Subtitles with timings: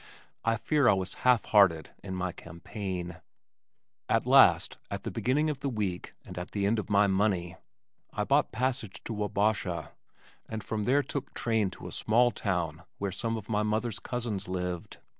[0.43, 3.17] I fear I was half hearted in my campaign.
[4.09, 7.55] At last, at the beginning of the week and at the end of my money,
[8.11, 9.91] I bought passage to Wabasha
[10.49, 14.47] and from there took train to a small town where some of my mother's cousins
[14.47, 14.97] lived.